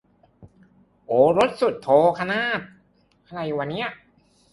[1.07, 1.89] โอรสสุทโธ
[2.31, 2.41] นา
[3.29, 3.31] ค